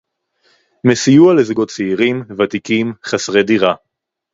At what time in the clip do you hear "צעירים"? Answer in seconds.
1.71-2.23